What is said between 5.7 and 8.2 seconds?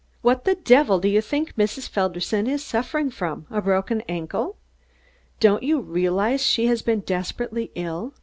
realize she has been desperately ill?